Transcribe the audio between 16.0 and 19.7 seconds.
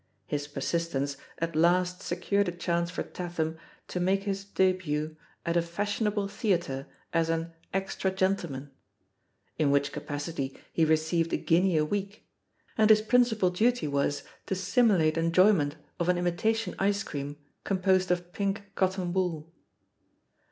an imitation ice cream composed of pink cotton wool.